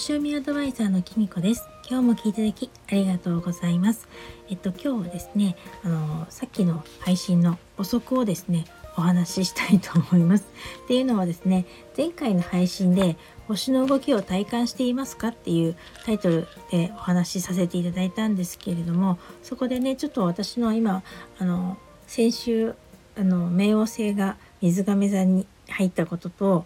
[0.00, 1.68] 星読みアドバイザーのきみこです。
[1.86, 4.08] 今日も聞いていただきありがとうございます。
[4.48, 8.64] えっと今日はですねあのさっきの配信の補足をですね
[8.96, 10.46] お話ししたいと思います。
[10.84, 11.66] っていうのはですね
[11.98, 15.76] 前回の配信で星の動きを体感していますかっていう
[16.06, 21.02] タイトルでお話しさせていただいたんですけれどもそこでねちょっと私の今
[21.38, 21.76] あの
[22.06, 22.74] 先週
[23.18, 26.64] あの冥王星が水亀座に入ったことと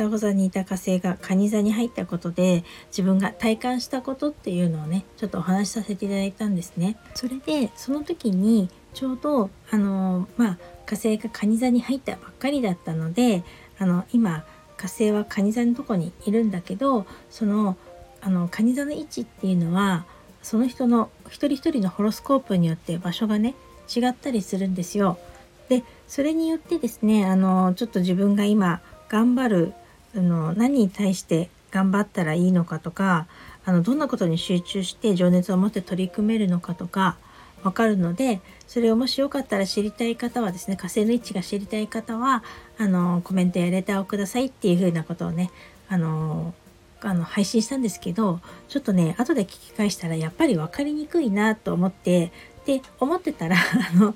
[0.00, 6.96] 双子座にいた火星が蟹座に入ったことで自分が体感したことっていうのをねちょっとお話しさせていただいたんですね。
[7.14, 13.44] それでその時にちょうどあのまあ火星が蟹座に入ったばっかりだったので
[13.78, 14.44] あの今
[14.78, 17.76] 火星は蟹座のとこにいるんだけどその
[18.22, 20.06] あの蟹座の位置っていうのは
[20.42, 23.54] その人の一人一人のホロスコープによって場所がね
[23.94, 25.18] 違ったりするんですよ。
[25.68, 28.80] でそれによってですねあのちょっと自分が今
[29.10, 29.72] 頑張る
[30.16, 33.26] あの何に対して頑張ったらいいのかとか
[33.64, 37.16] あのどんなことに集中して情熱を持って取り組めるのかとか
[37.62, 42.42] 分かるのでそれをもしよかったら知りたい方はですね火星の位置が知りたい方は
[42.78, 45.50] あのコメントやレターをくださいっていう風なことをね
[45.88, 46.54] あの
[47.02, 54.14] あの配信したんですけどちょっとね後で聞き返したらやっぱり分かりにくいなと思ってって思ってたら あの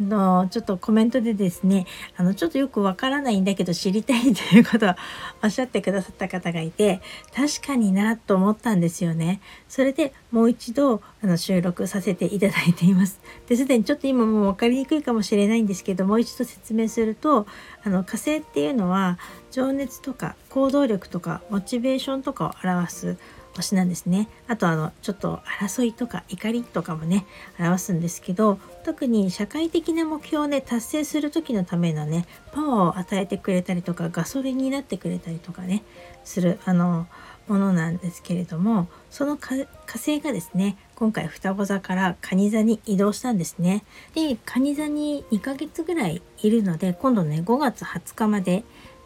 [0.00, 4.94] のちょっとコメントでですねあのちょっとよくわからないんだけど知りたいということを
[5.42, 7.00] おっしゃってくださった方がいて
[7.34, 9.40] 確かになと思ったんですよね。
[9.68, 13.20] それでもう一度あの収録させていただいています。
[13.48, 17.46] ですでにちょっと今もう分かりにくいかもしれないんですけどもう一度説明すると
[17.84, 19.18] あの火星っていうのは
[19.50, 23.16] 情熱とか行動力とかモチベーションとかを表す
[23.56, 24.28] 星なんですね。
[24.48, 27.26] あとあのちょっと争いとか怒りとかもね
[27.58, 35.82] 表すんですけど特に社会的な目標をね達成する時のためのねパワーを与えてくれたりとかガソリンになってくれたりとかね
[36.24, 37.06] するあの
[37.48, 43.84] ものなんですけれどもその火星がですね今回双子座から蟹座に移動したんですね。
[44.14, 48.64] で蟹座に2ヶ月ぐらいいるので今度ね5月20日まで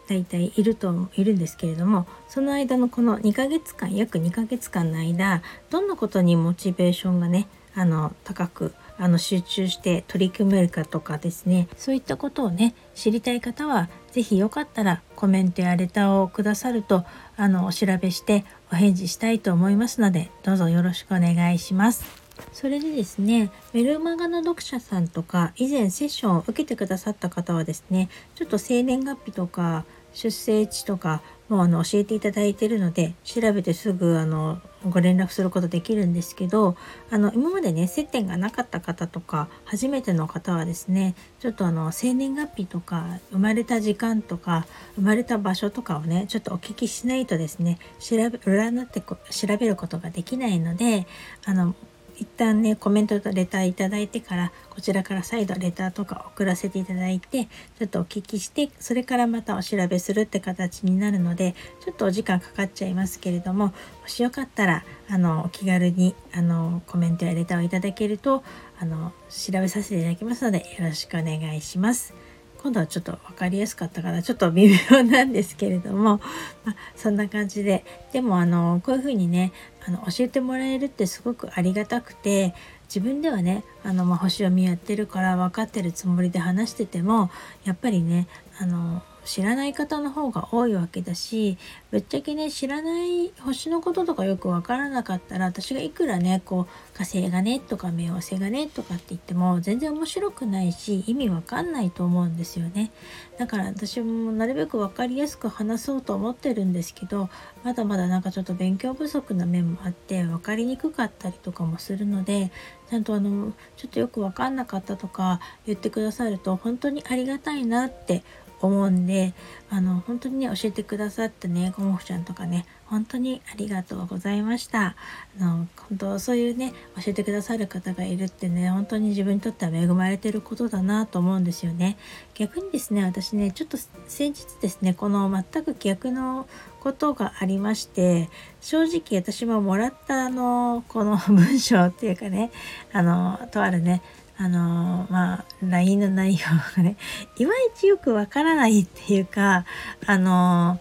[0.09, 17.05] 大体いるといるんですけれどもその間のこの2ヶ月間約2ヶ月間の間どんなことにモチベーションがねあの高くあの集中して取り組めるかとかですねそういったことをね知りたい方は是非よかったらコメントやレターをくださると
[17.37, 22.29] あのお調べしてお返事したいと思いますのでどうぞよろしくお願いします。
[22.53, 29.85] それでですねメルマガの読者さんとか以前セッションを受けてくださった方はですねちょっと生年月日とか
[30.19, 34.59] 出生地とかもあの教えていただいているので調べてすぐあの
[34.89, 36.75] ご連絡することできるんですけど
[37.09, 51.07] あの今までね接点がなかった方とか初めての方はですねちょっとあの生年月日とか生まれた時間とか生まれた場所とかをねちょっとお聞きしないとですね調べ占って調べることができないので
[51.45, 51.75] あの
[52.19, 63.73] 一旦ねコメントとレターいただいてからこちらから再度レターとか送らせていただいてちょっとお聞きしてそれからまたお調べするって形になるのでちょっとお時間かかっちゃいますけれどもも
[64.07, 68.43] しよかったらあのお気軽にあのコメントやレターをいただけると
[68.79, 72.13] あの調べさせていただきますのでよろしくお願いします。
[72.61, 74.21] 今度はちょっと分かりやすかったかな。
[74.21, 76.19] ちょっと微妙なんですけれども、
[76.65, 77.85] まあ、そんな感じで。
[78.11, 79.53] でもあのこういうふうにね
[79.87, 82.53] あの教えてもらえるってすごくありがたくて
[82.87, 87.29] 自分ではねあの、まあ、星読みやってるから分かってるつもりで話してても
[87.63, 88.27] やっぱりね
[88.59, 91.59] あの知らない方の方が多いわけだし
[91.91, 102.91] ぶっちゃけね知らない星のこととかよくわからなかったら私がいくらねこう火星がねとか冥王星がねとかって言っても全然面白くないし意味わかんないと思うんですよね。
[103.37, 107.29] だから私もなるべく分かりやすく話そうと思ってるんですけど
[107.63, 112.51] まだまだなんかちょっと勉強不足な面もあって分かりにくかったりとかもするので
[112.89, 118.23] ちゃんとあのちょっとよく分かんなかったとか言ってくださると本当にありがたいなって
[118.61, 119.33] 思うんで
[119.69, 124.95] あの本当にね教えてくださったねごもふちゃんとかね本当にありがとうございました。
[125.39, 131.97] あの本当そういうね教えてくださる方がいるってね本当に自分にとっては恵まれてることだなと思うんですよね。
[132.33, 133.77] 逆にですね私ねちょっと
[134.07, 136.47] 先日ですねこの全く逆の
[136.79, 138.29] ことがありまして
[138.61, 142.51] 正直私ももらったあのこの 文章っていうかね
[142.91, 144.01] あのとあるね
[144.37, 146.45] あのまあ LINE の内容
[146.77, 146.95] がね
[147.37, 149.65] いまいちよくわからないっていうか
[150.05, 150.79] あの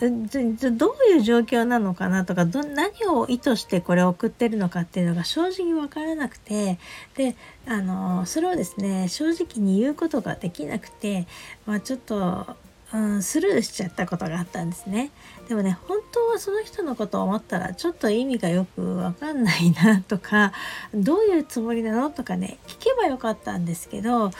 [0.00, 0.10] どう
[1.10, 6.78] いう状況なのかなとかど何を意図してこれを送ってるのかっていうのが正直分からなくて
[7.16, 7.34] で
[7.66, 11.26] あのそれをですね正直に言うことができなくて、
[11.66, 12.56] まあ、ちょっと
[12.92, 15.10] うん、スルーしちゃったことがあったんですね。
[15.48, 20.52] でもね本当はその人のことを思ったらちょっと意味がよくわかんないなとか
[20.94, 24.30] どういうつもりなのとかね聞けばよかったんですけど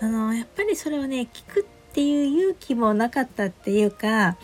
[0.00, 4.36] あのやっぱりそれをね聞くっていう勇気もなかったっていうか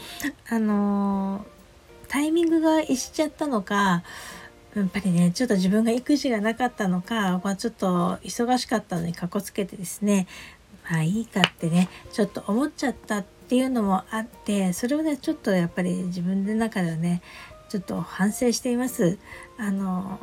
[0.49, 1.45] あの
[2.09, 4.03] タイミングが逸しちゃったのか
[4.75, 10.27] やっぱりねちょっと自分が育児がなかったのか、まあ、ちょっと忙しかったのにかこつけてですね
[10.91, 17.21] まあいいかってねちょっと思っちゃったっっていうのもあってそれをねちょっとやっぱり自分の中ではね
[17.69, 19.19] ちょっと反省しています。
[19.59, 20.19] あの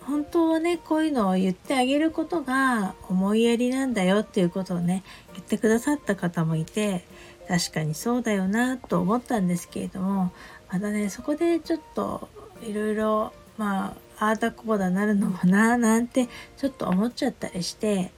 [0.00, 7.04] 本当はねこういうのを言ってあげることが思いやりなんだよっていうことをね言ってくださった方もいて
[7.46, 10.32] 確かにそうだよなと思ったんですけれども
[10.72, 12.28] またねそこでちょっと
[12.62, 18.10] いろいろまあああだこうだなるのもななんてちょっと思っちゃったりして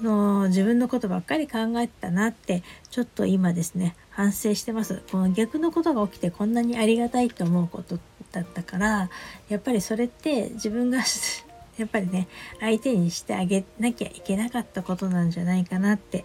[0.00, 7.98] その自分のことばっかり考えてたなってちょっと今ですね反省してますこの逆のことが起きてこんなにありがたいと思うこと
[8.32, 9.10] だったから
[9.48, 11.00] やっぱりそれって自分が
[11.76, 12.28] やっぱりね
[12.60, 16.24] 相手にしてあげなきゃいけなかったことなんじゃないかなって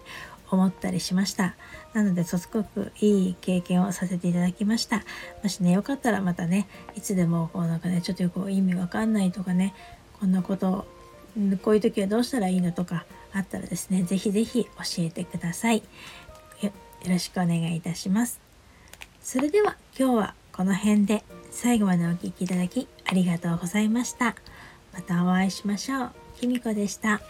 [0.50, 1.56] 思ったりしました。
[1.92, 5.02] なので、すごくいい経験をさせていただきました。
[5.42, 9.74] もしね、よかったらまたね、いつでもこうなんかね、ちょっとよく意味わかんないとかね、
[10.20, 10.86] こんなこと、
[11.62, 15.82] こういう時はどうしたらいいのとかあったらですね、ぜひぜひ教えてください。
[16.62, 16.72] よ
[17.08, 18.40] ろしくお願いいたします。
[19.20, 24.34] それでは今日はこの辺で最後までお聴きいただきありがとうございました。
[24.92, 26.10] またお会いしましょう。
[26.40, 27.20] きみこでした。